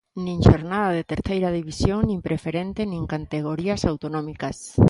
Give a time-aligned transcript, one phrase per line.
[0.25, 4.57] Nin xornada de Terceira División nin preferente nin categorías autonómicas.